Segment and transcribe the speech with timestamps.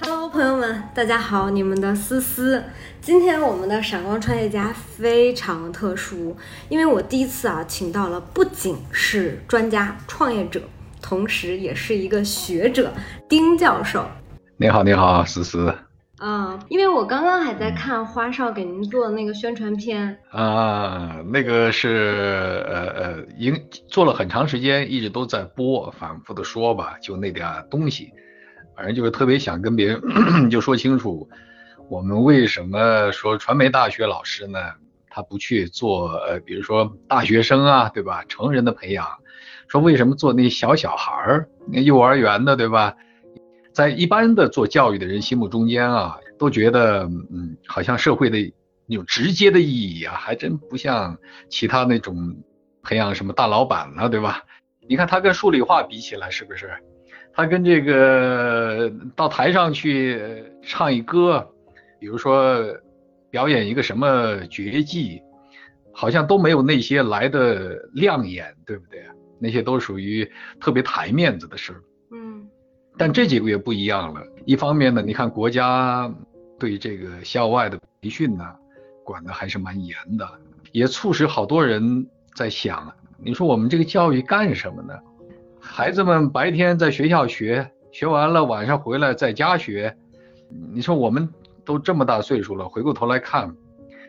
[0.00, 2.62] Hello，朋友们，大家好，你们的思思。
[3.00, 6.36] 今天我们的闪光创业家非常特殊，
[6.68, 10.62] 因为我第一次啊，请到了不仅是专家创业者，
[11.00, 12.92] 同时也是一个学者
[13.28, 14.04] 丁教授。
[14.56, 15.74] 你好，你好，思思。
[16.24, 23.52] 嗯，因为我刚刚还在看花少给您做的那个宣传片啊，那个是呃呃，已
[23.88, 28.12] 做了很长时间，一直都在播，反复的说吧，就那点东西，
[28.76, 30.00] 反正就是特别想跟别人
[30.50, 31.28] 就说清楚，
[31.88, 34.58] 我们为什么说传媒大学老师呢？
[35.14, 38.24] 他不去做呃，比如说大学生啊，对吧？
[38.28, 39.06] 成人的培养，
[39.68, 42.96] 说为什么做那小小孩儿，那幼儿园的，对吧？
[43.74, 48.38] 在一般的做教育的人心目中间啊，都觉得嗯，好像社会的
[48.86, 51.18] 那种直接的意义啊，还真不像
[51.50, 52.34] 其他那种
[52.82, 54.42] 培养什么大老板了，对吧？
[54.88, 56.70] 你看他跟数理化比起来，是不是？
[57.34, 61.48] 他跟这个到台上去唱一歌，
[61.98, 62.62] 比如说
[63.30, 65.22] 表演一个什么绝技，
[65.92, 69.02] 好像都没有那些来的亮眼，对不对？
[69.38, 71.82] 那些都属于特别抬面子的事儿。
[72.98, 74.20] 但这几个月不一样了。
[74.44, 76.12] 一方面呢，你看国家
[76.58, 78.44] 对这个校外的培训呢，
[79.02, 80.28] 管的还是蛮严的，
[80.72, 84.94] 也促使好多人在想：你说我们这个教育干什么呢？
[85.62, 89.96] 孩子们白天在学校学，学完了晚上回来在家学。
[90.74, 91.26] 你说我们
[91.64, 93.54] 都这么大岁数了，回过头来看，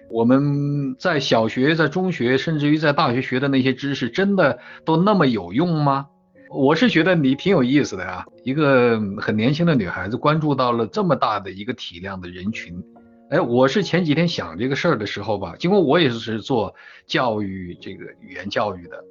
[0.10, 6.08] 我们在小学、在中学，甚至于在大学学的那些知识，真的都那么有用吗？
[6.50, 12.84] 我是觉得你挺有意思的呀，一个很年轻的女孩子关注到了这么大的一个体量的人群，
[13.30, 16.76] 哎，我是前几天想这个事儿的时候吧，经过我也是做
[17.08, 19.04] 教育这个语言教育的，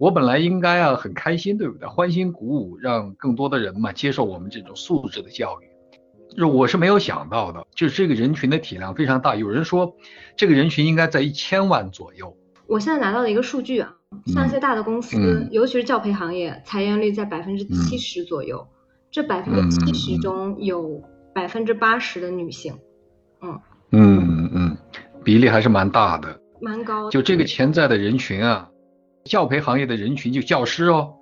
[0.00, 1.86] 我本来应该啊很开心，对不对？
[1.86, 5.68] 欢欣鼓舞，让更多的人嘛接受我们这种素质的教育，
[6.30, 9.94] 就是我是没有想到的，就是这个人群的体量非常大，有人说
[10.36, 12.34] 这个人群应该在一千万左右。
[12.66, 13.94] 我现在拿到的一个数据啊。
[14.26, 18.66] 像一些大的公司，尤其是教培行业，裁员率在百分之七十左右。
[19.12, 21.02] 这百分之七十中有
[21.34, 22.74] 百分之八十的女性。
[23.42, 23.60] 嗯
[23.90, 24.76] 嗯嗯，
[25.22, 27.10] 比例还是蛮大的，蛮高。
[27.10, 28.69] 就这个潜在的人群啊，
[29.30, 31.14] 教培行业的人群，就教师哦，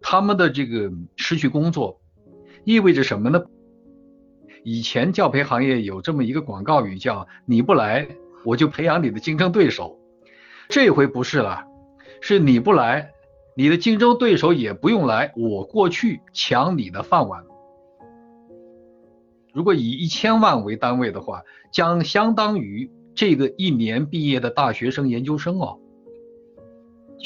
[0.00, 2.00] 他们的这个失去工作，
[2.62, 3.42] 意味着什么呢？
[4.62, 8.06] 以前教培行业有这么一个广告语叫“你不来，
[8.44, 9.98] 我就培养你的竞争对手”。
[10.70, 11.64] 这回不是了，
[12.20, 13.10] 是你不来，
[13.56, 17.42] 你的竞争对手也不用来，我过去抢你的饭碗。
[19.52, 21.42] 如果以一千万为单位的话，
[21.72, 25.80] 将相当于这个一年毕业的大学生、研究生哦，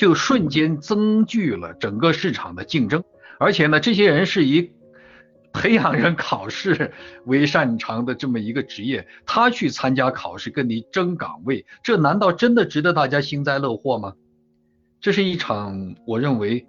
[0.01, 3.05] 就瞬间增剧了整个市场的竞争。
[3.39, 4.73] 而且呢，这些人是以。
[5.53, 6.93] 培养人考试
[7.27, 14.15] 为擅长的这么一个职业，他去参加考试跟你争岗位，这难道真的值得大家幸灾乐祸吗？
[15.01, 16.65] 这是一场我认为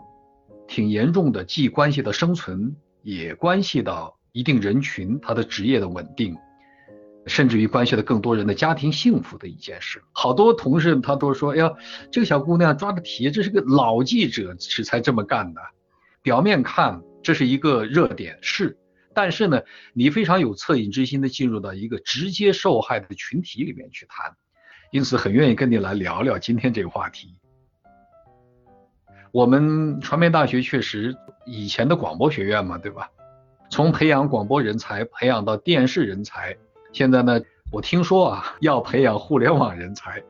[0.67, 6.35] 挺严重的，既关系到生存，也关系到一定人群他的职业的稳定，
[7.31, 10.03] 甚至于关系到更多人的家庭幸福的一件事。
[10.11, 11.71] 好多同事他都说：“哎呀，
[12.11, 15.61] 这个小姑娘抓的题，这是个老记者是才这么干的。”
[16.21, 17.01] 表面看。
[17.23, 18.79] 这是一个热点是，
[19.13, 19.61] 但是呢，
[19.93, 24.35] 你非常有恻隐之心的进入到一个直接受害的群体里面去谈，
[24.89, 27.35] 因此很愿意跟你来聊聊今天这个话题。
[29.31, 31.15] 我们传媒大学确实
[31.45, 33.07] 以前的广播学院嘛，对吧？
[33.69, 36.57] 从培养广播人才培养到电视人才，
[36.93, 37.39] 现在呢，
[37.71, 40.21] 我听说啊 要培养互联网人才。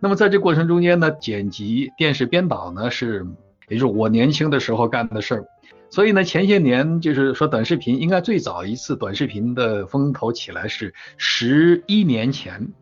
[0.00, 3.26] 那么在这过程中间呢，剪辑、电视编导呢是，
[3.68, 5.44] 也就是我年轻的时候干的事儿。
[5.90, 12.72] 所以呢，前些年就是说短视频应该最早一次短视频的风头起来是十一年前，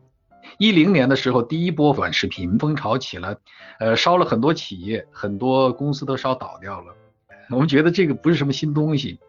[0.59, 3.37] 一零年的时候第一波短视频风潮起来，
[3.79, 6.93] 呃，烧了很多企业，很多公司都烧倒掉了。
[7.49, 9.19] 我们觉得这个不是什么新东西，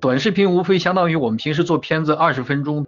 [0.00, 2.84] 短视频无非相当于我们平时做片子二十分钟，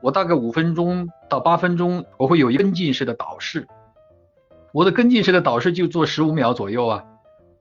[0.00, 3.66] 我大概五分钟到八分钟，我会有一个跟进式的导视，
[4.72, 7.04] 我的跟进式的导视就做十五秒左右啊。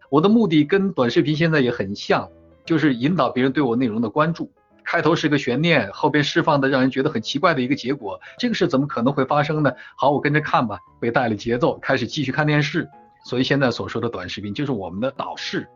[0.10, 2.30] 我的目的跟短视频现在也很像，
[2.66, 4.52] 就是引导别人对我内容的关注。
[4.84, 8.20] 开头是个悬念，后边释放的让人觉得很奇怪的一个结果。
[8.40, 9.72] 这个事怎么可能会发生呢？
[9.96, 12.90] 好，我跟着看吧，被带了节奏，开始继续看电视。
[13.24, 15.68] 所以现在所说的短视频就是我们的导视，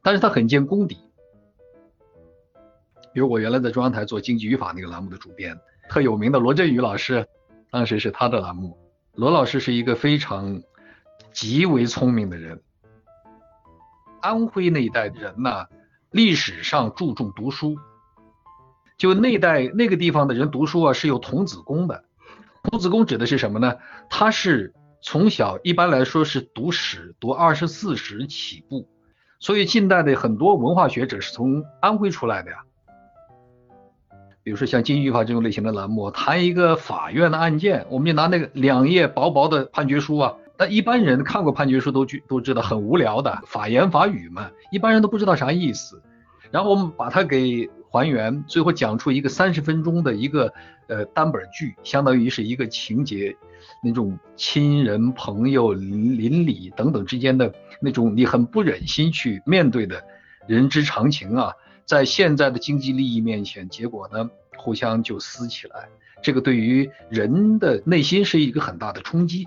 [0.00, 0.98] 但是它很见功底。
[3.12, 5.58] 比如我原来在中央台做经济语法那个栏目的主编，
[5.92, 7.28] 特有名的罗振宇老师，
[7.70, 8.78] 当时是他的栏目。
[9.14, 10.62] 罗老师是一个非常
[11.34, 12.62] 极为聪明的人。
[14.22, 15.66] 安徽那一代人呢，
[16.10, 17.76] 历史上注重读书，
[18.96, 22.02] 就那代那个地方的人读书啊是有童子功的。
[22.62, 23.74] 童子功指的是什么呢？
[24.08, 24.72] 他是
[25.02, 28.88] 从小一般来说是读史读二十四史起步，
[29.40, 32.64] 所以近代的很多文化学者是从安徽出来的呀。
[34.44, 46.02] 比如说像经济法这种类型的栏目，谈一个法院的案件，我们就拿那个两页薄薄的判决书啊，但一般人看过判决书都知都知道很无聊的法言法语嘛，一般人都不知道啥意思。
[46.50, 50.52] 然后我们把它给还原，最后讲出一个三十分钟的一个
[50.88, 53.36] 呃单本剧，相当于是一个情节，
[53.82, 60.02] 那种亲人、朋友、邻里等等之间的那种你很不忍心去面对的
[60.48, 61.52] 人之常情啊，
[61.84, 65.88] 在现在的经济利益面前，结果呢互相就撕起来，
[66.22, 69.46] 这个对于人的内心是一个很大的冲击。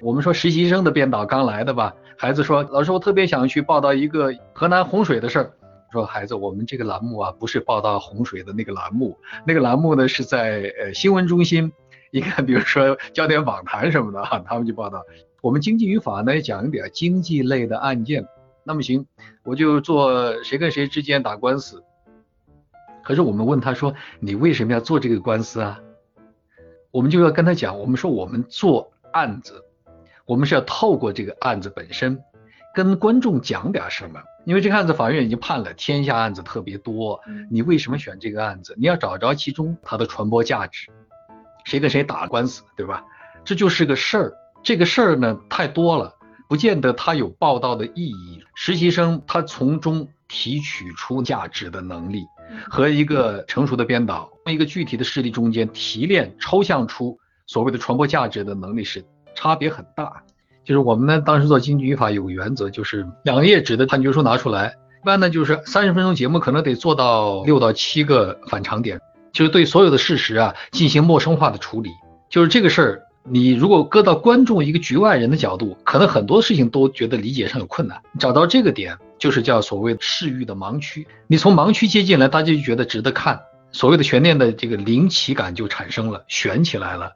[0.00, 5.52] 我们说实习生的编导刚来的吧，孩子说老师我特别想去报道一个河南洪水的事儿。
[5.92, 11.70] 说孩子，我们这个栏目啊，不是报道洪水的那个栏目，那个栏目呢是在呃新闻中心，
[12.10, 15.02] 你看，比如说焦点访谈什么的哈，他们就报道。
[15.42, 18.24] 我们经济与法呢讲一点经济类的案件，
[18.64, 19.06] 那么行，
[19.44, 21.82] 我就做谁跟谁之间打官司。
[23.02, 25.80] 可是我们问他说，你为什么要做这个官司啊？
[26.90, 29.64] 我们就要跟他讲，我们说我们做案子，
[30.24, 32.22] 我们是要透过这个案子本身，
[32.74, 34.20] 跟观众讲点什么。
[34.44, 37.20] 因为这个案子法院已经判了，天下案子特别多，
[37.50, 38.74] 你为什么选这个案子？
[38.76, 40.90] 你要找着其中它的传播价值，
[41.64, 43.04] 谁跟谁打官司，对吧？
[43.44, 44.32] 这就是个事儿，
[44.62, 46.14] 这个事儿呢太多了，
[46.52, 48.44] 不见得它有报道的意义。
[48.54, 52.26] 实习生他从中提取出价值的能力，
[52.68, 59.02] 和一个成熟的编导，从一个具体的事例中间提炼、抽象出所谓的传播价值的能力是
[59.34, 60.22] 差别很大。
[60.62, 69.00] 就是我们呢，当时做经济语法有个原则，就是两页纸的判决书拿出来，一般呢就是三十分钟节目可能得做到六到七个反常点，
[69.32, 71.88] 就是对所有的事实啊进行陌生化的处理。
[72.28, 78.02] 就是这个事儿，你如果搁到观众一个局外人的角度，可能很多事情都觉得理解上有困难。
[78.18, 81.06] 找到这个点，就是叫所谓视域的盲区。
[81.28, 83.40] 你从盲区接进来，大家就觉得值得看，
[83.70, 87.12] 所谓的悬念的这个灵奇感就产生了，悬起来了。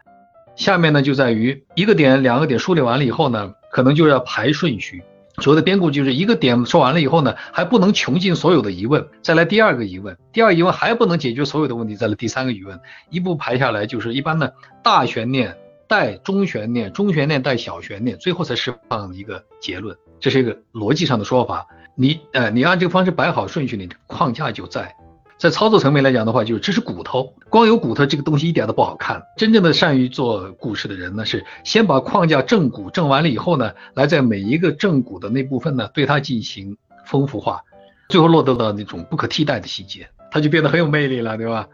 [0.55, 5.03] 下面呢就在于一个点、两个点梳理完了以后呢，可能就要排顺序。
[5.43, 12.81] 所谓的编故就是一个点说完了以后呢，还不能穷尽所有的疑问，再来第二个疑问，第二疑问还不能解决所有的问题，再来第三个疑问，
[13.11, 15.55] 一步排下来就是一般的大悬念
[15.89, 19.97] 带中悬念，中悬念带小悬念，最后才释放一个结论。
[20.21, 21.67] 这是一个逻辑上的说法。
[21.95, 24.95] 你呃，你按这个方式摆好顺序，你这框架就在。
[25.39, 29.23] 在操作层面来讲的话，就是这是骨头，光有骨头这个东西一点都不好看。
[29.37, 37.63] 真正的善于做故事的人呢，是先把框架正骨正完了以后呢，来在每一个正骨的那部分呢，对它进行丰富化，
[38.09, 41.69] 最后落得到那种不可替代的细节，它就变得很有魅力了，对吧？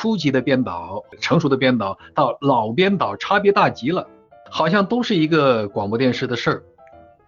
[0.00, 4.08] 初级的编导，成熟的编导到老编导差别大极了，
[4.48, 6.62] 好像都是一个广播电视的事儿，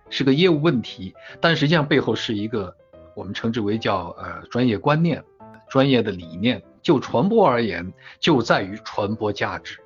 [0.08, 2.74] 是个业务问题，但实际上背后是一个。
[3.14, 5.22] 我们称之为叫呃专业观念、
[5.68, 6.62] 专业的理念。
[6.80, 9.78] 就传播而言，就在于传播价值。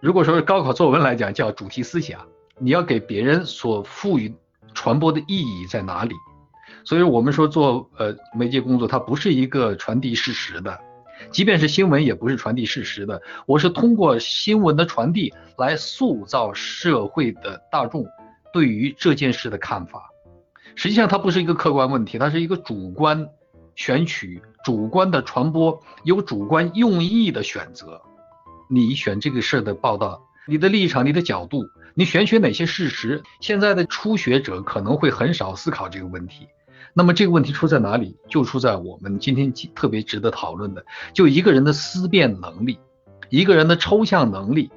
[0.00, 2.26] 如果说是高考作文来讲，叫主题思想，
[2.58, 4.34] 你要给别人所赋予
[4.72, 6.14] 传播的意义在哪里？
[6.84, 10.80] 所以我们说做呃媒介工作，它不是一个传递事实的，
[11.30, 13.22] 即便是新闻也不是传递事实的。
[13.46, 18.06] 我是通过新闻的传递来塑造社会的大众
[18.52, 20.10] 对于这件事的看法。
[20.74, 23.28] 实际上它不是一个客观问题，它是一个主观
[23.74, 28.00] 选取、主观的传播，有主观用意的选择。
[28.70, 33.22] 你选这个事儿的报道，你的立场、你的角度，你选取哪些事实？
[33.40, 36.46] 现在的初学者可能会很少思考这个问题。
[36.98, 38.16] 那么这个问题出在哪里？
[38.28, 42.76] 就出在我们今天特别值得讨论的，就一个人的思辨能力，
[43.30, 44.68] 一个人的抽象能力。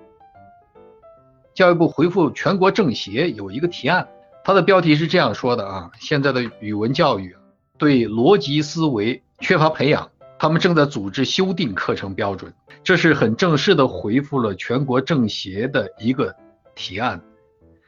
[1.56, 4.08] 教育部回复全国政协有一个提案。
[4.44, 7.36] 它的标题是这样说的啊，现在的语文教育
[7.80, 16.36] 对逻辑思维缺乏培养，他们正在组织修订课程标准，这是很正式的回复了全国政协的一个
[16.76, 17.20] 提案。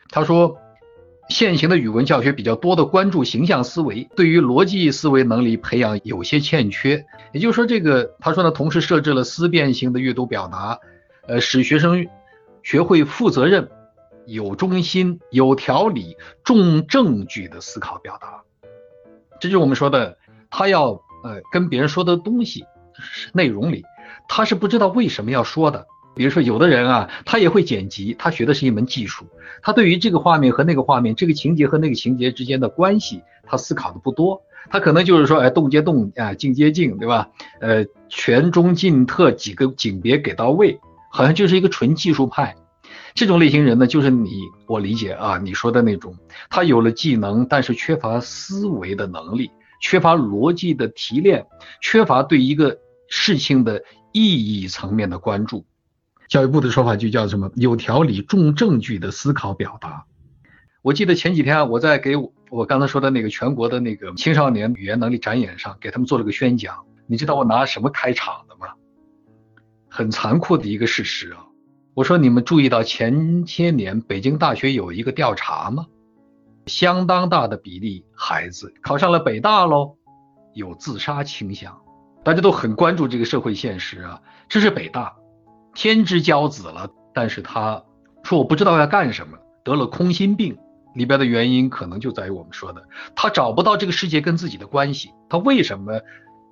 [0.10, 0.58] 他说，
[1.30, 7.06] 现行的语文教学比较多的关注形象思维，对于逻辑思维能力培养有些欠缺。
[7.32, 10.80] 也就是说，这个他说呢，同时设置了思辨性的阅读表达，
[11.28, 12.08] 呃，使学生
[12.62, 13.70] 学会负责任。
[14.26, 16.16] 有中心、有条理、
[16.46, 18.42] 重证据的思考表达，
[19.38, 20.18] 这就是我们说的，
[20.50, 20.92] 他要
[21.26, 22.64] 呃跟别人说的东西
[23.34, 23.84] 内容里，
[24.30, 25.86] 他是不知道为什么要说的。
[26.16, 29.26] 比如说，有的人啊，他也会剪辑，他学的是一门技术，
[29.62, 37.30] 他对于这个画面和那个画面，这个情节和那个情节之间的关系，他思考的不多，他可能就是说，哎，动接动啊，静接静，对吧？
[37.60, 40.80] 呃，全中近特几个景别给到位，
[41.12, 42.56] 好像就是一个纯技术派。
[43.16, 44.30] 这种类型人呢，就是你
[44.68, 46.16] 我理解啊，你说的那种，
[46.50, 51.46] 他有了技能，但是缺乏思维的能力，缺乏逻辑的提炼，
[51.82, 52.78] 缺乏对一个
[53.08, 55.64] 事情的意义层面的关注。
[56.34, 57.52] 教育部的说法就叫什么？
[57.54, 60.04] 有条理、重证据的思考表达。
[60.82, 62.16] 我记得前几天啊，我在给
[62.50, 66.86] 我刚才说的那个全国的那个青少年语言能力展演上，给他们做了个宣讲。
[67.06, 68.74] 你知道我拿什么开场的吗？
[69.88, 71.46] 很残酷的一个事实啊！
[71.94, 75.86] 我说你们注意到前些年北京大学有一个调查吗？
[76.66, 79.98] 相当大的比例孩子考上了北大喽，
[80.56, 81.80] 有自杀倾向。
[82.24, 84.20] 大家都很关注这个社会现实啊。
[84.50, 85.16] 这是北大，
[85.74, 87.84] 天之骄子了，但是他
[88.24, 90.58] 说我不知道要干什么，得了空心病。
[90.96, 92.84] 里边的原因可能就在于我们说的，
[93.16, 96.00] 他找不到这个世界跟自己的关系，他为什么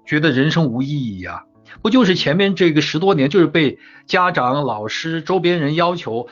[0.03, 1.43] 觉得人生无意义呀？
[1.83, 6.27] 不就是前面这个十多年就是被家长、老师、周边人要求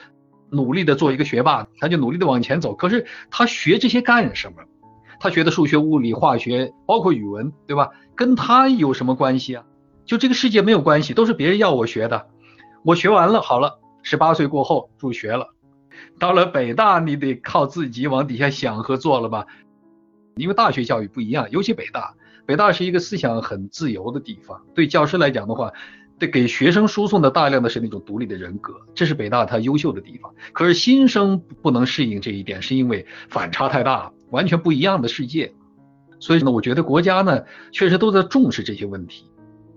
[0.50, 2.74] 努力的做一个学霸，他就努力的往前走。
[2.74, 4.64] 可是他学这些干什么？
[5.20, 7.90] 他学的数学、物理、化学，包括语文，对吧？
[8.16, 9.64] 跟他有什么关系啊？
[10.06, 12.26] 就这个世界没有关系，都是别人要我学的。
[12.84, 15.48] 我学完了，好了，十八岁过后入学了。
[16.18, 19.46] 到了北大，你得靠自己往底下想和做了吧？
[20.36, 22.14] 因为大学教育不一样，尤其北大，
[22.46, 24.62] 北大是一个思想很自由的地方。
[24.74, 25.72] 对教师来讲的话，
[26.18, 30.34] 得给学生输送的大量的是那种独立的人格，这是北大它优秀的地方。
[30.54, 35.54] 可是新生不能适应这一点，是因为反差太大，完全不一样的世界。
[36.22, 39.26] 所以呢，我觉得国家呢确实都在重视这些问题。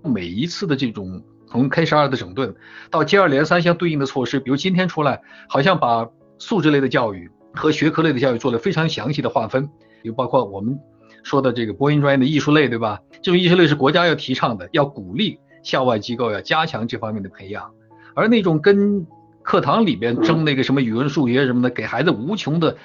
[0.04, 2.54] 每一次的这种从 K 十二的整顿
[2.90, 9.68] 到接二连三相对应的措施，比如今天出来，好像把素质类的教育和学科类的教育做了非常详细的划分，
[10.02, 10.78] 就包括我们
[11.22, 13.00] 说的这个播音专业的艺术类，对吧？
[13.20, 17.70] 这种艺术类是国家要提倡的，要鼓励校外机构要加强这方面的培养。
[18.14, 19.06] 而那种跟
[19.42, 22.78] 课堂里边争那个什么语文、数学什么的，给孩子无穷的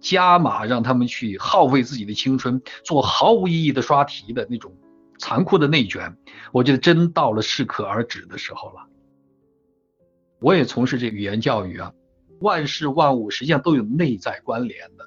[0.00, 4.72] 加码，让他们去耗费自己的青春，做毫无意义的刷题的那种
[5.18, 6.16] 残酷的内卷，
[6.52, 8.86] 我觉得真到了适可而止的时候了。
[10.40, 11.92] 我也从事这语言教育啊。
[12.40, 15.06] 万事万物实际上都有内在关联的。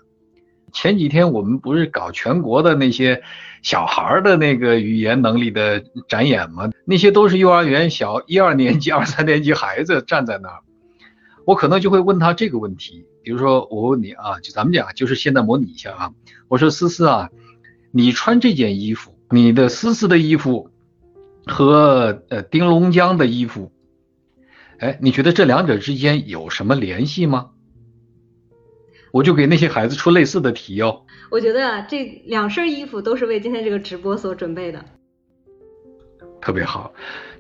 [0.72, 3.22] 前几天我们不是搞全国的那些
[3.62, 6.72] 小孩的那个语言能力的展演吗？
[6.86, 10.62] 那些都是幼儿园小一二年级、二三年级孩子站在那儿，
[11.46, 13.06] 我可能就会问他这个问题。
[13.22, 16.14] 比如说，我问你啊，就咱们讲，就是现在模拟一下啊。
[16.48, 17.30] 我说思思啊，
[17.92, 20.70] 你穿这件衣服，你的思思的衣服
[21.46, 23.72] 和呃丁龙江的衣服。
[24.80, 27.52] 哎，你觉得这两者之间有什么联系吗？
[29.12, 31.04] 我就给那些孩子出类似的题哦。
[31.32, 34.86] 我觉得这两身衣服都是为今天这个直播所准备的。
[36.40, 36.94] 特别好，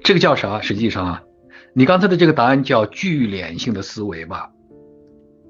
[0.04, 0.60] 这个叫啥？
[0.62, 1.24] 实际上啊，
[1.74, 4.52] 你刚才的这个答案叫聚敛性的思维吧，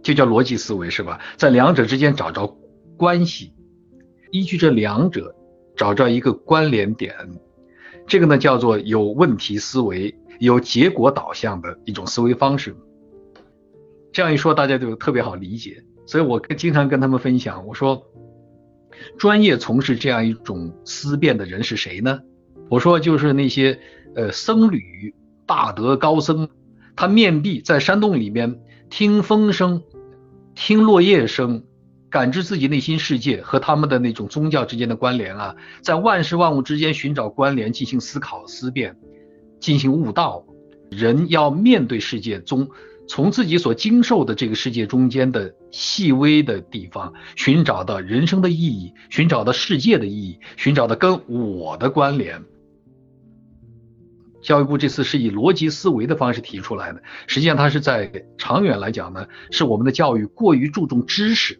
[0.03, 1.21] 就叫逻辑思维是吧？
[1.37, 2.57] 在两者之间找着
[2.97, 3.53] 关系，
[4.31, 5.33] 依据这两者
[5.77, 7.15] 找着一个关联点，
[8.05, 10.13] 这个呢叫做有问题思维。
[10.39, 12.75] 有结果导向的一种思维方式，
[14.11, 15.83] 这样一说大家就特别好理解。
[16.05, 18.05] 所以我经常跟他们分享，我说，
[19.17, 22.19] 专业从事这样一种思辨的人是谁呢？
[22.69, 23.79] 我说就是那些
[24.13, 25.15] 呃僧侣、
[25.47, 26.47] 大德高僧，
[26.95, 28.59] 他面壁在山洞里面
[28.91, 29.81] 听风声、
[30.53, 31.63] 听落叶声，
[32.09, 38.97] 感知自己内心世界和他们的那种宗教之间的关联啊，在万事万物之间寻找关联，进行思考思辨。
[39.59, 40.45] 进行悟道，
[40.91, 42.69] 人要面对世界中，
[43.07, 52.43] 从自己所经受的这个世界中间的细微的地方，寻找到人生的意义，寻找到世界的意义，寻找到跟我的关联。
[54.43, 61.59] 教育部这次是以逻辑思维的方式提出来的，实际上它是在长远来讲呢，是我们的教育过于注重知识，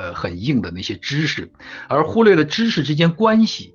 [0.00, 1.52] 呃，很硬的那些知识，
[1.86, 3.74] 而忽略了知识之间关系。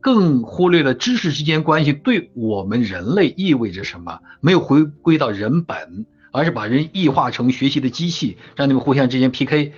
[0.00, 9.72] 更忽略了知识之间关系对我们人类意味着什么，没有回归到人本，而是把人异化成学习的机器，让你们互相之间 PK，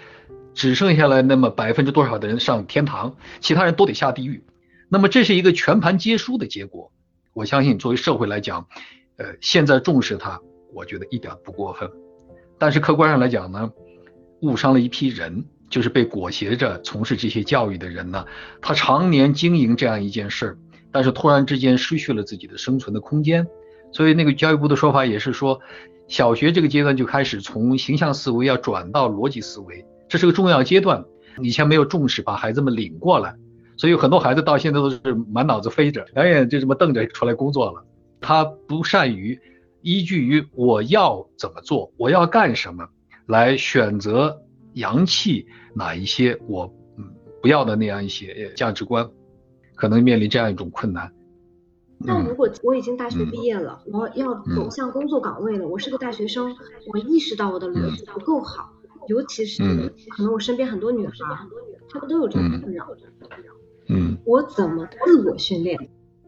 [0.54, 4.42] 只剩下来那么百分之多少的人上天堂，其他人都得下地狱。
[4.88, 6.90] 那么这是一个全盘皆输的结果。
[7.34, 8.66] 我相信作为社会来讲，
[9.18, 10.40] 呃，现在重视它，
[10.72, 11.90] 我觉得一点不过分。
[12.58, 13.70] 但是客观上来讲呢，
[14.40, 15.44] 误伤了一批人。
[15.74, 18.24] 就是被裹挟着从事这些教育的人呢，
[18.62, 20.58] 他常年经营这样一件事儿，
[20.92, 23.44] 但是突然之间失去了自己的生存的空间，
[23.90, 25.58] 所以那个教育部的说法也是说，
[26.06, 31.04] 小学这个阶段就开始从形象思维要转到逻辑思维，这是个重要阶段。
[31.42, 33.34] 以前没有重视把孩子们领过来，
[33.76, 37.84] 所以很多孩子到现在都是满脑子飞着，两眼就这么瞪着出来工作了。
[38.20, 39.36] 他不善于
[39.82, 42.86] 依据于我要怎么做，我要干什么
[43.26, 44.40] 来选择
[44.74, 47.04] 阳气哪一些我嗯
[47.42, 49.08] 不要的那样一些价值观，
[49.74, 51.12] 可能面临这样一种困难。
[51.98, 56.54] 那如果我已经大学毕业了，我要走向工作岗位了，我是个大学生，
[56.92, 58.72] 我意识到我的逻辑不够好，
[59.08, 59.62] 尤其是
[60.10, 61.12] 可能我身边很多女孩，
[61.88, 62.86] 她们都有这种困扰。
[63.88, 65.78] 嗯，我怎么自我训练？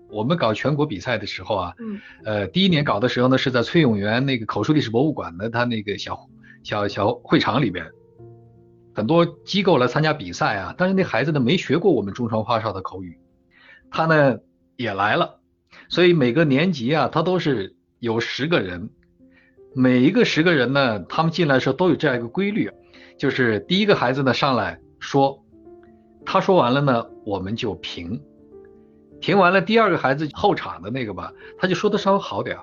[0.09, 6.29] 我们搞全国比赛的时候啊，嗯，呃，第一年搞的时候呢，是在崔永元那个口述历史博物馆的他那个小
[6.63, 7.85] 小小会场里边，
[8.97, 13.19] 很多机构来参加比赛啊，但是那孩子呢没学过我们中传花少的口语，
[13.91, 14.39] 他呢
[14.77, 15.39] 也来了。
[15.91, 18.89] 所以每个年级啊，他都是有十个人，
[19.75, 22.71] 每一个十个人呢，他们进来的时候都有这样一个规律，
[23.19, 25.45] 就是第一个孩子呢上来说，
[26.25, 28.19] 他说完了呢，我们就评，
[29.21, 32.57] 评完了，第二个孩子后场的那个吧，他就说的稍微好点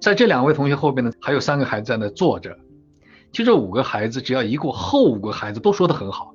[0.00, 2.56] 在这两位同学后边呢，还有三个孩子在那坐着，
[3.36, 6.34] 就这五个孩子，只要一过，后五个孩子都说的很好。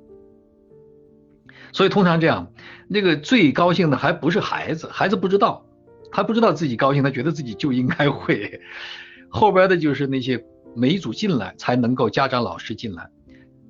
[1.72, 2.52] 所以通常这样，
[2.86, 5.66] 那个最高兴的还不是孩子，孩子不知道。
[6.12, 8.60] 他不知道自己高兴，他觉得自己就应该会。
[9.28, 10.44] 后边的就是那些
[10.76, 13.10] 每一组进来才能够家长老师进来，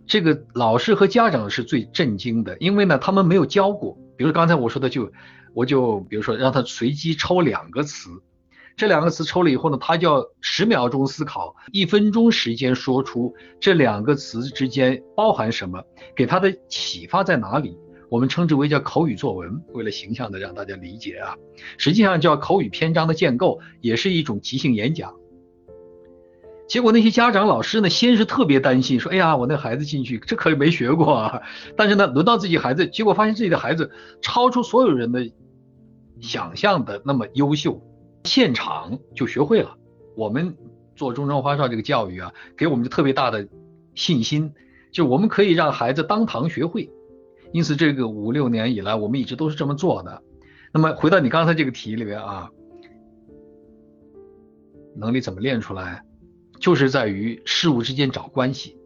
[0.07, 3.97] 这个老师和家长是最震惊的，因为呢他们没有教过。
[4.19, 5.11] 比如刚才我说的，就
[5.55, 8.11] 我就比如说让他随机抽两个词，
[8.76, 15.83] 这两个词抽了以后呢，他就要十秒钟思考，一分钟时间说出这两个词之间包含什么，
[16.17, 17.76] 给他的启发在哪里。
[18.09, 21.35] 我们称之为叫口语作文，为了形象的让大家理解啊，
[21.79, 25.14] 实际上叫口语篇章的建构，也是一种即兴演讲。
[26.69, 31.43] 结果那些家长老师呢，先是特别担心，说：“哎呀，我那孩子进去，这可没学过啊。”
[31.76, 33.91] 但是呢，轮到自己孩子，结果发现自己的孩子
[34.23, 35.31] 超出所有人的
[36.21, 37.83] 想象的那么优秀，
[38.25, 39.77] 现场就学会了。
[40.16, 40.57] 我们
[40.94, 43.49] 做中专花少这个教育啊，给我们就特别大的
[43.94, 44.53] 信心，
[44.92, 46.90] 就我们可以让孩子当堂学会。
[47.53, 50.23] 因此，这个五六年以来，我们一直都是这么做的。
[50.73, 52.51] 那么，回到你刚才这个题里边啊，
[54.97, 56.03] 能力怎么练出来？
[56.61, 58.79] 就是在于事物之间找关系，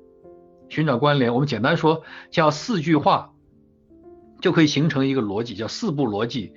[0.69, 1.33] 寻找关联。
[1.35, 3.35] 我们简单说，叫四句话，
[4.41, 6.53] 就可以形成一个逻辑，叫四步逻辑。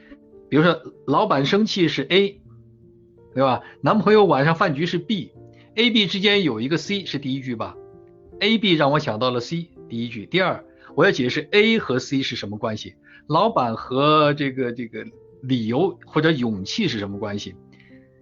[0.49, 2.41] 比如说，老板生气是 A，
[3.39, 3.63] 对吧？
[3.79, 7.73] 男朋友晚上饭局是 B，A、B 之间有一个 C 是第一句吧
[8.41, 10.25] ？A、B 让我想到了 C，第一句。
[10.25, 10.65] 第二。
[10.95, 12.95] 我要解释 A 和 C 是什么关系，
[13.27, 15.05] 老板和这个这个
[15.41, 17.55] 理由或者勇气是什么关系，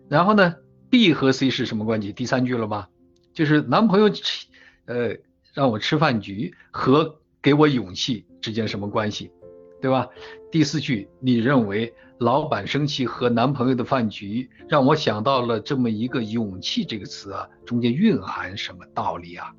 [0.08, 0.54] 然后呢
[0.92, 2.14] ，B 和 C 是什么关系？
[2.14, 2.90] 第三句了吧，
[3.34, 4.46] 就是男朋友吃
[4.86, 5.16] 呃
[5.54, 9.32] 让我吃饭局和给我勇气之间什么关系，
[9.82, 10.08] 对吧？
[10.52, 19.54] 第四句，你认为老板生气和男朋友的饭局让我想到了这么一个勇气这个词啊，中间蕴含什么道理啊？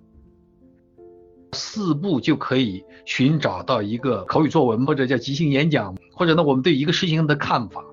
[1.52, 7.84] 四步就可以寻找到一个口语作文，或者叫即兴演讲，或者呢，我们对一个事情的看法。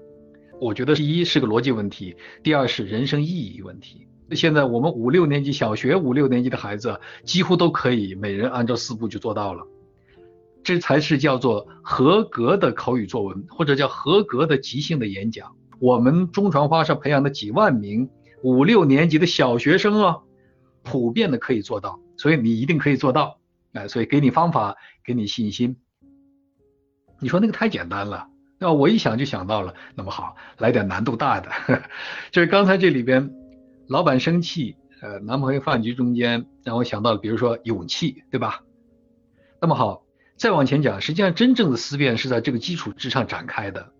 [0.59, 4.07] 我觉得第一是个逻辑问题，第二是人生意义问题。
[4.31, 9.67] 现在我们五六年级小学五六年级的孩子几乎都可以每人按照四步就做到了，
[10.65, 15.55] 这才是叫做合格的口语作文，或者叫合格的即兴的演讲。
[15.79, 18.09] 我们中传花社培养的几万名
[18.41, 20.17] 五六年级的小学生啊，
[20.81, 23.39] 普遍的可以做到，所以你一定可以做到。
[23.73, 25.77] 哎，所以给你方法，给你信心。
[27.19, 29.75] 你说那个太简单了，那我一想就想到了。
[29.93, 31.49] 那么好，来点难度大的，
[32.31, 33.31] 就是刚才这里边，
[33.87, 38.61] 老板生气，呃，男朋友饭局中间，让我想到了，比如说勇气，对吧？
[39.61, 40.04] 那么好，
[40.37, 43.93] 再往前讲，实际上真正的思辨是在这个基础之上展开的。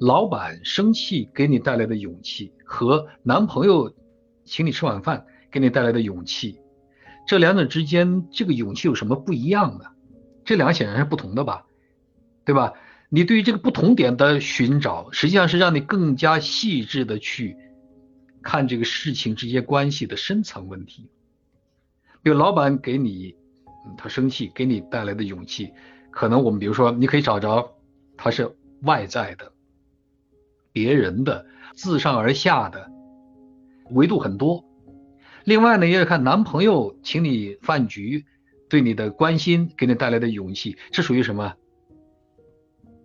[0.00, 3.94] 老板生气给你带来的勇气，和男朋友
[4.44, 6.58] 请你吃晚饭给你带来的勇气。
[7.26, 9.86] 这两者之间，这个勇气有什么不一样呢？
[10.44, 11.66] 这两个显然是不同的吧，
[12.44, 12.74] 对吧？
[13.08, 17.56] 你对于这个不同点的寻找，实际上是让你更加细致的去
[18.42, 21.08] 看这个事情之间关系的深层问题。
[22.22, 23.36] 比如老板给你，
[23.96, 25.72] 他生气给你带来的勇气，
[26.10, 27.74] 可能我们比如说，你可以找着
[28.16, 29.52] 他是外在的、
[30.72, 32.90] 别人的、自上而下的
[33.90, 34.64] 维度很多。
[35.44, 38.24] 另外呢，也要看男朋友请你饭局，
[38.68, 41.54] 对你的关心，给你带来的勇气，这属于什么？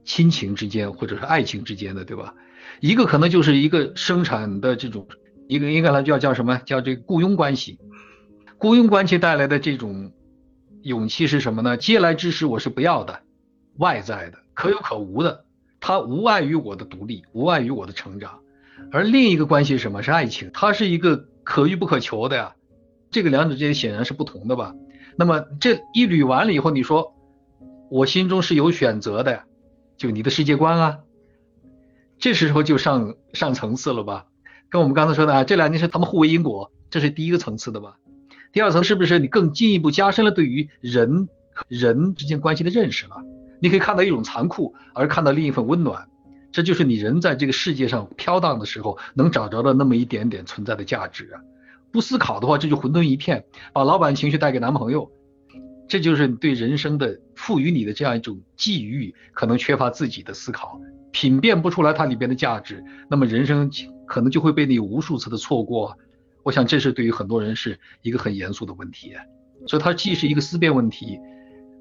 [0.04, 2.34] 亲情之间或者是爱情之间的，对吧？
[2.80, 5.08] 一个可能就是一个生产的这种，
[5.48, 6.58] 一个应该来叫叫什么？
[6.66, 7.78] 叫这个雇佣关系。
[8.58, 10.12] 雇佣关系带来的这种
[10.84, 11.78] 勇气是什么呢？
[11.78, 13.22] 嗟来之食我是不要的，
[13.78, 14.40] 外在的。
[14.54, 15.46] 可有可无的，
[15.80, 18.40] 它无碍于我的独立，无碍于我的成长。
[18.92, 20.02] 而另一个关系是什么？
[20.02, 22.56] 是爱情，它是一个可遇不可求的呀。
[23.10, 24.74] 这个两者之间显然是不同的吧？
[25.18, 27.14] 那么这一捋完了以后，你说
[27.90, 29.44] 我心中是有选择的，
[29.98, 31.00] 就你的世界观啊，
[32.18, 34.26] 这时候就上上层次了吧？
[34.70, 37.98] 跟我们刚才说的啊，这两件事他们互为因果，这是第一个层次的吧？
[38.54, 41.30] 第二层是不是你更进一步加深了对于人
[41.68, 43.16] 人之间关系的认识了？
[43.62, 46.10] 你可以看到一种残酷，而看到另一份温暖，
[46.52, 51.40] 这就是你人在这个世界上飘荡的时候能找着的那么一点点存在的价值啊！
[51.92, 55.12] 不思考的话，这就混沌一片，把老板情绪带给男朋友，
[55.88, 60.80] 这就是对人生的赋予你的这样一种际遇，可能缺乏自己的思考，
[61.12, 63.70] 品辨不出来它里边的价值，那么人生
[64.08, 65.98] 可能就会被你无数次的错过。
[66.44, 69.14] 我想这是对于很多人是一个很严肃的问题，
[69.68, 71.20] 所以它既是一个思辨问题，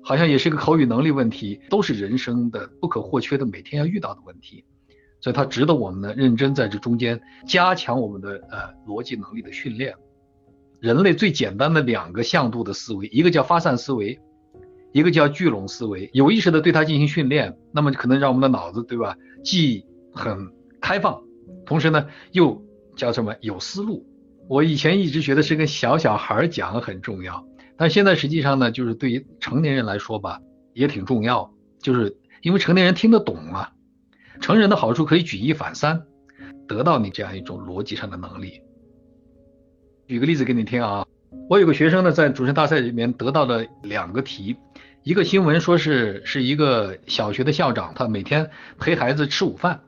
[0.03, 4.65] 好像也是一个口语能力问题，都是人生的不可或缺的每天要遇到的问题。
[5.21, 9.95] 所以它值得我们呢认真在这中间加强我们的呃逻辑能力的训练。
[10.79, 14.19] 人类最简单的两个向度的思维，一个叫发散思维，
[14.93, 16.09] 一个叫聚拢思维。
[16.15, 21.23] 有意识的对它进行训练，那么可能让我们的脑子对吧，既很开放，
[21.67, 22.65] 同时呢又
[22.97, 24.07] 叫什么有思路。
[24.51, 30.41] 我以前一直觉得是跟小小孩讲很重要，但现在实际上呢，就是对于成年人来说吧，
[30.75, 33.71] 也挺重要，就是因为成年人听得懂啊。
[34.41, 36.03] 成人的好处可以举一反三，
[36.67, 38.61] 得到你这样一种逻辑上的能力。
[40.09, 41.07] 举个例子给你听啊，
[41.49, 44.57] 我有个学生呢，在主持人大赛里面得到了两个题，
[45.05, 49.79] 一个新闻说是是一个小学的校长，他每天陪孩子吃午饭；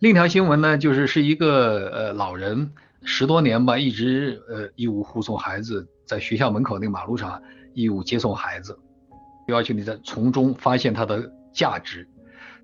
[0.00, 7.42] 另一条新闻呢，就是是一个呃老人十多年吧，一直呃义务护送孩子在学校门口那个马路上
[7.74, 8.78] 义务接送孩子，
[9.46, 12.08] 要求你在从中发现他的价值。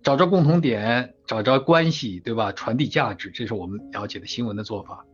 [0.03, 2.53] 找着共同点，找着关系，对吧？
[2.53, 5.07] 传递价值，这是我们了解的新闻的做法。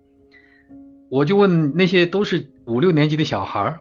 [1.09, 3.81] 我就问那些都是五六年级的小孩儿，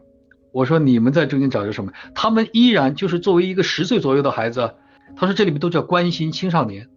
[0.52, 1.94] 我说你们在中间找着什么？
[2.14, 4.76] 他们依然就是作为一个十岁左右的孩子，
[5.16, 6.90] 他说这里面都叫关心青少年。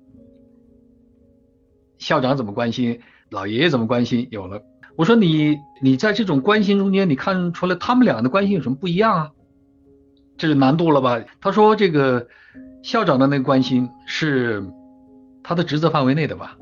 [1.97, 3.01] 校长怎么关心？
[3.33, 4.29] 老爷爷怎么关心？
[4.31, 4.63] 有了。
[4.97, 9.31] 我说你你在这种关心中间，你看出来他们俩的关系有什么不一样啊？
[10.37, 11.21] 这是难度了吧？
[11.41, 12.29] 他说这个。
[12.83, 14.61] 校长的那个关心是
[15.45, 16.57] 他的职责范围内的吧？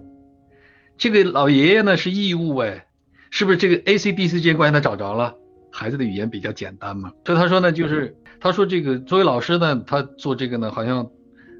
[0.98, 2.84] 这个老爷爷呢是义务哎，
[3.30, 5.34] 是不是这个 A C B C 之间关系他找着了？
[5.72, 11.08] 孩子的语言比较简单嘛，所以他说呢，就是他说这个作为老师呢，他做这个呢好像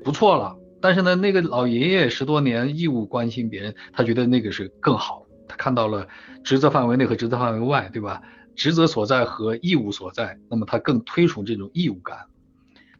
[0.04, 6.06] 不错了，但是呢那个老爷爷十多年义务关心别人，他觉得那个是更好，他看到了
[6.42, 8.22] 职责范围内和职责范围外，对吧？
[8.56, 12.18] 职责所在和义务所在，那么他更推崇这种义务感。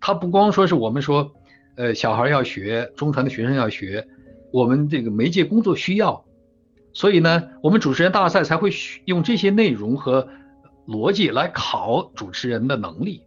[0.00, 1.32] 他不光说是我们说。
[1.76, 4.06] 呃，小孩要学，中传的学生要学，
[4.52, 6.26] 我们这个媒介工作需要，
[6.92, 8.70] 所以呢，我们主持人大赛才会
[9.06, 10.28] 用这些内容和
[10.86, 13.22] 逻辑来考主持人的能力。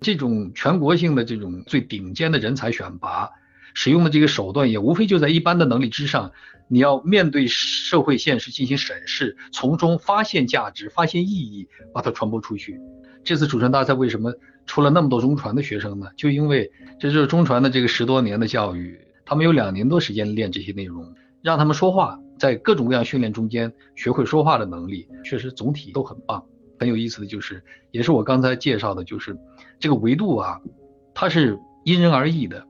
[0.00, 3.30] 这种全国性的这种最顶尖的人才选拔，
[3.74, 6.32] 使用的这个手段也无非就在一般的能力之上。
[6.72, 12.78] 你要面对社会现实进行审视，从中发现价值、发现意义，把它传播出去。
[13.24, 14.32] 这次主持人大赛为什么
[14.66, 16.06] 出了那么多中传的学生呢？
[16.16, 26.40] 就因为这就是中传的这个十多年的教育，他们有两年多时间练这些内容，让他们说话，在各种各样训练中间学会说话的能力，确实总体都很棒。
[26.78, 29.36] 很有意思的就是，也是我刚才介绍的，就是
[29.80, 30.60] 这个维度啊，
[31.12, 32.64] 它是因人而异的。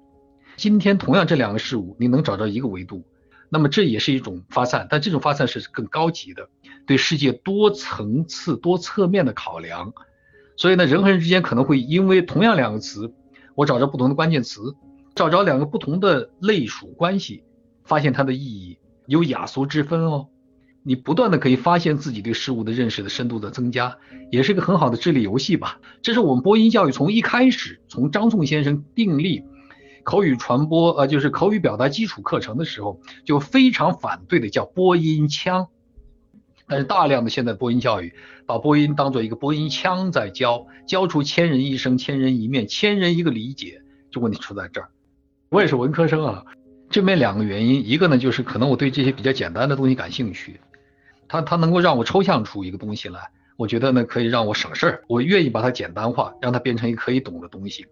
[0.61, 3.03] 今天同样这两个事物，你能找到一个维度，
[3.49, 6.51] 那么这也是一种发散，但这种发散是更高级的，
[6.87, 9.95] 对世界多层次、多侧面的考量。
[10.59, 13.11] 所以呢，人和人之间可能会因为同样两个词，
[13.55, 14.75] 我找着不同的关键词，
[15.15, 17.43] 找着两个不同的类属关系，
[17.83, 20.29] 发现它的意义有雅俗之分哦。
[20.83, 23.97] 你不断的可以发现自己对事物的认识的深度的增加，
[24.31, 25.81] 也是一个很好的智力游戏吧。
[26.03, 29.43] 这是我们播音教育从一开始，从张颂先生订立
[30.03, 35.69] 口语传播呃就是口语表达基础课程的时候，就非常反对的叫播音腔。
[36.67, 38.15] 但是大量的现在播音教育，
[38.47, 44.89] 把播音当做一个播音腔在教，教出千人一声、千人一面、千人一个理解，就问题出在这儿。
[45.49, 46.45] 我也是文科生啊，
[46.89, 50.61] 这边两个原因，一个呢就是可能我对这些比较简单的东西感兴趣，
[51.27, 57.85] 它它能够让我抽象出一个东西来，我觉得呢可以让我省事儿，我愿意把它简单化，让它变成一个可以懂的东西。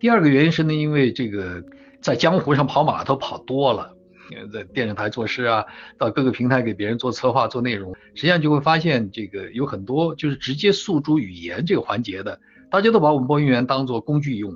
[0.00, 1.62] 第二个原因是呢，因为这个
[2.00, 3.94] 在江湖上跑码头跑多了。
[4.52, 5.64] 在电视台做事啊，
[5.96, 12.38] 到各个平台给别人做策划、做内容，实际上就会发现这个有很多就是直接诉诸语言这个环节的，
[12.70, 14.54] 大家都把我们播音员当做工具用，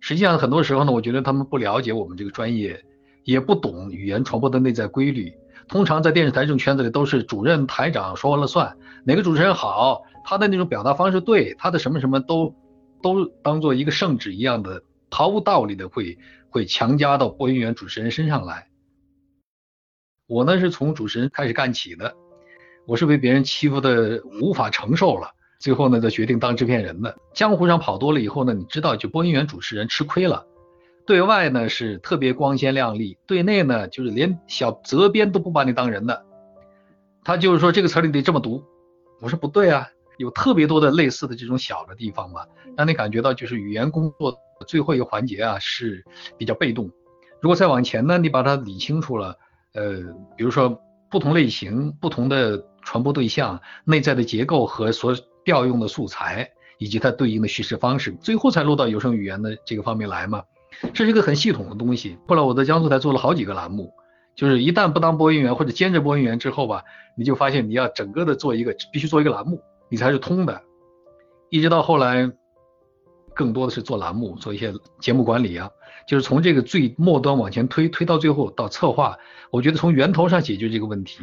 [0.00, 2.82] 实际上很多时候呢，我觉得他们不了解我们这个专业，
[3.24, 5.30] 也不懂语言传播的内在规律。
[5.68, 12.54] 通常在电视台这种圈子里，都是主任台长说了算，哪个主持人好，他的那种表达方式对，他的什么什么都
[13.02, 16.18] 都当做一个圣旨一样的，毫无道理的会
[16.50, 18.68] 会强加到播音员主持人身上来。
[20.26, 22.14] 我呢是从主持人开始干起的，
[22.86, 25.30] 我是被别人欺负的无法承受了，
[25.60, 27.16] 最后呢就决定当制片人的。
[27.32, 30.46] 江湖上跑多了以后呢，你知道就播音员主持人吃亏了。
[31.06, 36.26] 对外呢是特别光鲜亮丽，对内呢就是连小责编都不把你当人的。
[37.22, 38.64] 他就是说这个词你得这么读，
[39.20, 42.44] 我说不对啊，有特别多的类似的这种小的地方嘛，
[42.76, 44.36] 让你感觉到就是语言工作
[44.66, 46.04] 最后一个环节啊是
[46.36, 46.90] 比较被动。
[47.40, 49.36] 如果再往前呢，你把它理清楚了，
[49.74, 49.94] 呃，
[50.36, 60.42] 比如说不同类型、不同的传播对象、内在的结构和所调用的素材以及它对应的叙事方式，最后才落到有声语言的这个方面来嘛。
[60.92, 62.18] 这是一个很系统的东西。
[62.26, 63.92] 后来我在江苏台做了好几个栏目，
[64.34, 66.82] 就是一旦不当播音员或者兼职播音员之后吧，
[67.16, 70.60] 你就发现你要整个的做一个必须做一个栏目，你才是通的。
[71.48, 72.30] 一直到后来，
[73.36, 75.70] 更多的是做栏目，做一些节目管理啊，
[76.08, 79.16] 就是从这个最末端往前推，推到最后到策划，
[79.50, 81.22] 我觉得从源头上解决这个问题。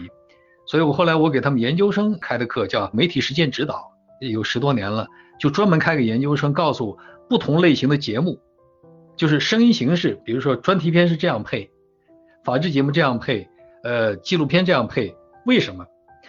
[0.66, 5.08] 所以我后来我给他们研究生开的课叫媒体实践指导，有十多年了，
[5.40, 6.98] 就专门开个研究生，告诉
[7.28, 8.40] 不同类型的节目。
[9.18, 11.70] 就是声音形式，比如说专题片是这样配，
[12.44, 13.48] 法制节目这样配，
[13.84, 15.86] 呃，纪录片这样配，为什么？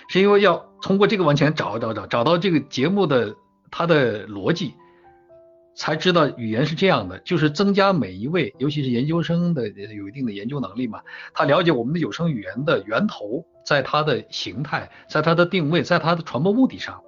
[0.09, 3.35] 是因为要通过这个往前找找找，找到这个节目的
[3.71, 4.75] 它的逻辑，
[5.75, 11.01] 才知道语言是这样的，就是增加每一位，尤其是研究生的有一定的研究能力嘛，
[11.33, 17.03] 他了解我们的有声语言的源头，在它的形态，在它的定位，在它的传播目的上，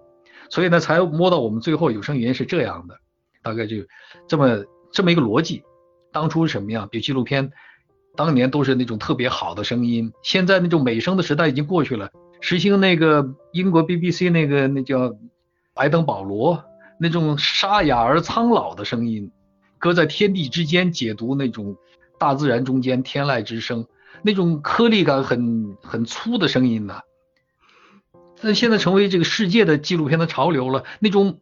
[0.51, 2.97] 所以呢，才摸到我们最后有声语言是这样的，
[3.43, 3.77] 大概就
[4.29, 4.65] 这么。
[4.93, 5.63] 这么一个逻辑，
[6.11, 6.89] 当初什么样？
[6.91, 7.51] 比如纪录片，
[8.17, 12.09] 当年都是那种特别好的声音，现在那种美声的时代已经过去了。
[12.41, 15.15] 实行那个英国 BBC 那个那叫
[15.75, 16.65] 白登保罗
[16.99, 19.31] 那种沙哑而苍老的声音，
[19.79, 21.77] 搁在天地之间解读那种
[22.19, 23.87] 大自然中间天籁之声，
[24.23, 27.01] 那种颗粒感很很粗的声音呐。
[28.41, 30.85] 那现在成为这个世界的纪录片的潮流了。
[30.99, 31.39] 那种，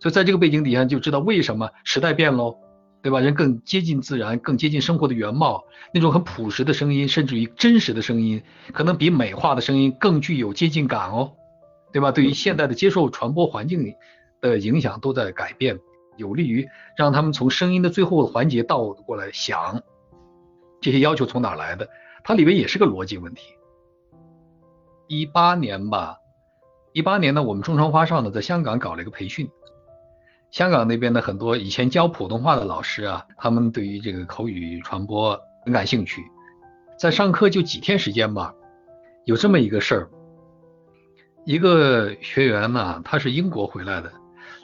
[0.00, 2.58] 所以在这个背景底下就知道为什么时代变喽。
[3.02, 3.20] 对吧？
[3.20, 11.32] 人更接近自然，更接近生活的原貌，那种很朴实的声音，甚至于真实的声音，可能比美化的声音更具有接近感哦，
[11.92, 12.12] 对吧？
[12.12, 13.92] 对于现代的接受传播环境里
[14.50, 15.80] 的影响都在改变，
[16.16, 19.82] 有利于让他们从声音的最后环节倒过来想，
[20.82, 21.88] 这些要求从哪来的？
[22.22, 23.54] 它里面也是个逻辑问题。
[25.08, 26.18] 一八年吧，
[26.92, 29.48] 一八年呢，我们中传花少呢在香港搞了一个培训。
[30.50, 36.22] 香港那边的很多以前教普通话的老师啊，他们对于这个口语传播很感兴趣。
[36.98, 38.54] 在上课就几天时间吧，
[39.24, 40.10] 有这么一个事儿，
[41.44, 44.12] 一个学员呢，他是英国回来的，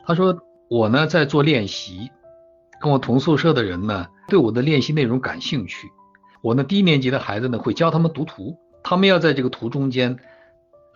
[0.06, 2.10] 他说我呢在做练习，
[2.80, 5.88] 跟我同宿舍的人呢对我的练习内容感兴趣。
[6.42, 10.18] 我呢低年级的孩子呢会教他们读图，他们要在这个图中间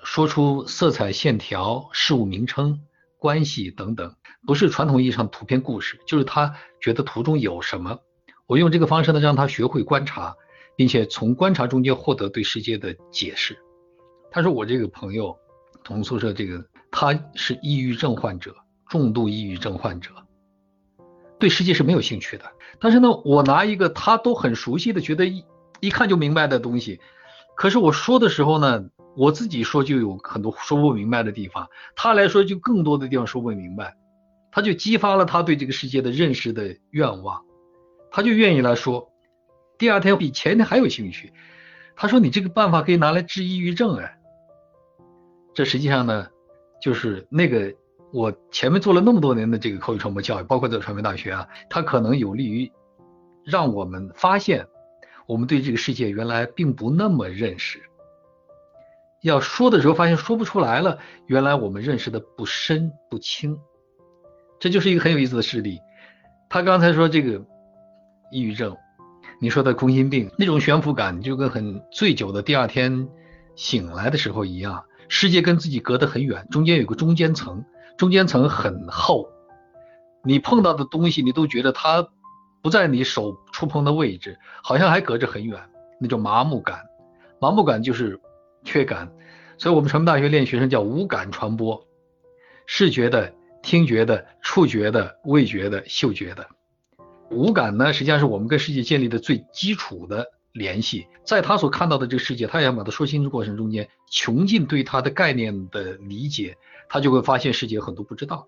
[0.03, 2.81] 说出色彩、线条、事物名称。
[3.17, 7.99] 关系等等，不是传统意义上图片故事，就是他觉得图中有什么。
[8.47, 10.37] 我用这个方式呢，让他学会观察，
[10.77, 13.57] 并且从观察中间获得对世界的解释。
[14.31, 15.35] 他说：“我这个朋友，
[15.83, 18.55] 同宿舍这个，他是抑郁症患者，
[18.89, 20.11] 重度抑郁症患者，
[21.39, 22.45] 对世界是没有兴趣的。
[22.81, 25.45] 但是呢，我拿一个他都很熟悉的，觉得一
[25.81, 27.01] 一看就明白的东西，
[27.57, 28.85] 可是我说的时候呢。”
[29.17, 33.95] 我自己说就有很多说不明白的地方，他来说就更多的地方说不明白，
[34.51, 37.41] 他就激发了他对这个世界的认识的愿望，
[38.11, 39.13] 他就愿意来说，
[39.79, 41.33] 第二天比前天还有兴趣。
[41.95, 44.19] 他说你这个办法可以拿来治抑郁症哎，
[45.55, 46.27] 这实际上呢，
[46.83, 47.73] 就是那个
[48.15, 52.71] 我前面做了那么多年的这个口语传播教育，包括在传媒大学啊，它可能有利于
[53.45, 54.69] 让我们发现
[55.27, 57.83] 我们对这个世界原来并不那么认识。
[59.21, 61.01] 要说的时候，发现说不出来了。
[61.27, 63.59] 原来我们认识的不深不清，
[64.61, 65.81] 这就是一个很有意思的事例。
[66.49, 67.45] 他刚才说这个
[68.31, 68.77] 抑郁症，
[69.41, 73.09] 你说的空心病，那种悬浮感就跟很醉酒的第二天
[73.57, 77.65] 醒来的时候一样，世界跟自己隔得很远，中间有个中间层，
[77.97, 79.29] 中间层很厚，
[80.23, 82.09] 你碰到的东西你都觉得它
[82.63, 85.61] 不在你手触碰的位置，好像还隔着很远，
[86.01, 86.81] 那种麻木感。
[87.41, 88.21] 麻木感就是。
[88.67, 89.13] 缺感，
[89.59, 91.87] 所以我们传媒大学练学生叫无感传播，
[92.65, 96.49] 视觉的、听觉的、触觉的、味觉的、嗅觉的，
[97.29, 101.07] 五感呢，实际上是我们跟世界建立的最基础的联系。
[101.27, 106.57] 在他所看到的这个世界，他想把它说清楚过程中间，穷尽对他的概念的理解，
[106.89, 108.47] 他就会发现世界很多不知道。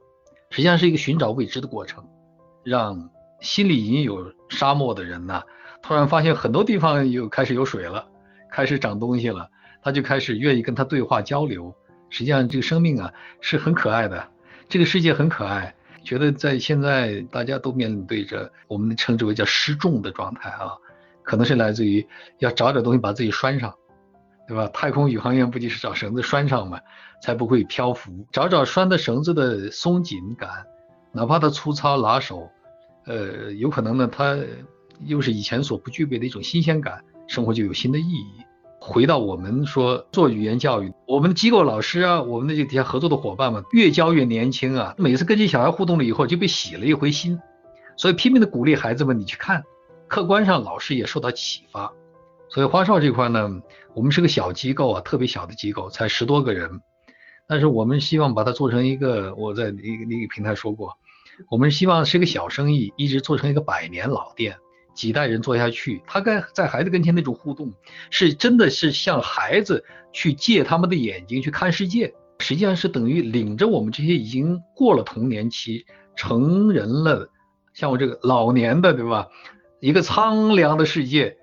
[0.51, 2.05] 实际上是一个寻找未知的过程，
[2.65, 5.43] 让心里已经有沙漠的人呢，
[5.83, 8.07] 突然发现很多地方又开始有水了，
[8.51, 9.51] 开始长东西了，
[9.83, 11.75] 他就开始愿意跟他对话交流。
[12.09, 14.29] 实际上这个生命啊是很可爱的，
[14.69, 15.75] 这个世界很可爱。
[16.05, 20.71] 觉得在现在大家都面对着我们称之为叫失重的状态啊，
[21.27, 22.07] 可能是来自于
[22.39, 23.75] 要找点东西把自己拴上，
[24.47, 24.69] 对吧？
[24.69, 26.79] 太空宇航员不就是找绳子拴上嘛，
[27.21, 28.13] 才不会漂浮。
[28.31, 30.49] 找找拴的绳子的松紧感，
[31.13, 32.49] 哪怕它粗糙拉手，
[33.07, 34.39] 呃，有可能呢，它
[35.05, 38.25] 又是以前所不具备的一种新鲜感，生活就有新的意义。
[38.79, 44.95] 回到我们说做语言教育，我们的机构老师啊，我们的这底下合作的伙伴们，越教越年轻啊。
[44.97, 47.41] 每次跟这小孩互动了以后，就被洗了一回心，
[47.97, 49.65] 所以拼命的鼓励孩子们，你去看。
[50.09, 51.93] 客观上，老师也受到启发。
[52.49, 53.51] 所以花少这块呢，
[53.95, 56.81] 我们是个小机构啊，特别小的机构，才十多个人。
[57.49, 60.97] 但是我们希望把它做成一个，我在那个那个平台说过，
[61.51, 64.57] 我们希望是一个小生意，一直做成一个百年老店。
[64.95, 67.71] 几代人做下去，他跟在孩子跟前那种互动，
[68.09, 75.85] 是真的是像孩子去借他们的眼睛去看世界，实际上是等于领着我们这些已经过了童年期、
[76.17, 77.29] 成人了，
[77.75, 79.29] 像我这个老年的，对吧？
[79.81, 81.37] 一个苍凉的世界，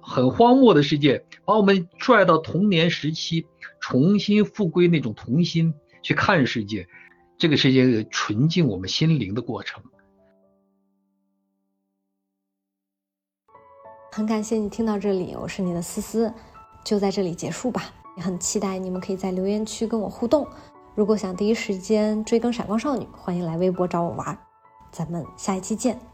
[0.00, 3.46] 很荒漠的世界，把我们拽到童年时期，
[3.80, 6.86] 重新复归那种童心去看世界，
[7.38, 9.82] 这个世界纯净我们心灵的过程。
[14.12, 16.32] 很感谢你听到这里，我是你的思思，
[16.84, 17.94] 就在这里结束吧。
[18.16, 20.46] 也很期待你们可以在留言区跟我互动。
[20.96, 24.36] 如果想第一时间追更《闪光少女》，欢迎来微博找我玩。
[24.90, 26.09] 咱们下一期见。